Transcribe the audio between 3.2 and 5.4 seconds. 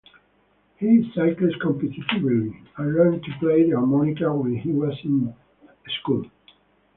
to play the harmonica when he was in